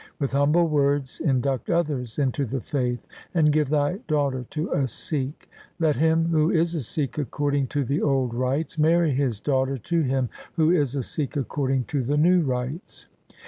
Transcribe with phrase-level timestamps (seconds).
[0.17, 3.05] With humble words induct others into the faith,
[3.35, 5.47] and give thy daughter to a Sikh.
[5.77, 10.01] Let him who is a Sikh according to the old rites, marry his daughter to
[10.01, 13.05] him who is a Sikh according to the new rites.